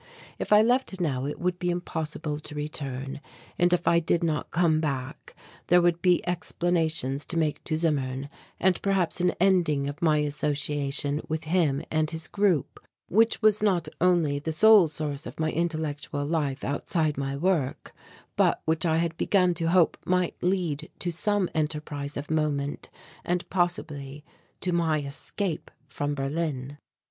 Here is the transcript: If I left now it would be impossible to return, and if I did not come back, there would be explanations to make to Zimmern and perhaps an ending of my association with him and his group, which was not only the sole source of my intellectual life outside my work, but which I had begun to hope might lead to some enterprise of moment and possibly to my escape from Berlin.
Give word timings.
If 0.39 0.51
I 0.51 0.63
left 0.63 0.99
now 0.99 1.27
it 1.27 1.39
would 1.39 1.59
be 1.59 1.69
impossible 1.69 2.39
to 2.39 2.55
return, 2.55 3.21
and 3.59 3.71
if 3.71 3.87
I 3.87 3.99
did 3.99 4.23
not 4.23 4.49
come 4.49 4.79
back, 4.81 5.35
there 5.67 5.79
would 5.79 6.01
be 6.01 6.27
explanations 6.27 7.23
to 7.25 7.37
make 7.37 7.63
to 7.65 7.77
Zimmern 7.77 8.27
and 8.59 8.81
perhaps 8.81 9.21
an 9.21 9.35
ending 9.39 9.87
of 9.87 10.01
my 10.01 10.17
association 10.17 11.21
with 11.29 11.43
him 11.43 11.83
and 11.91 12.09
his 12.09 12.27
group, 12.27 12.79
which 13.09 13.43
was 13.43 13.61
not 13.61 13.87
only 14.01 14.39
the 14.39 14.51
sole 14.51 14.87
source 14.87 15.27
of 15.27 15.39
my 15.39 15.51
intellectual 15.51 16.25
life 16.25 16.63
outside 16.63 17.15
my 17.15 17.35
work, 17.35 17.93
but 18.35 18.59
which 18.65 18.87
I 18.87 18.97
had 18.97 19.15
begun 19.17 19.53
to 19.53 19.69
hope 19.69 19.99
might 20.03 20.33
lead 20.41 20.89
to 20.97 21.11
some 21.11 21.47
enterprise 21.53 22.17
of 22.17 22.31
moment 22.31 22.89
and 23.23 23.47
possibly 23.51 24.23
to 24.61 24.71
my 24.73 25.01
escape 25.03 25.69
from 25.85 26.15
Berlin. 26.15 26.79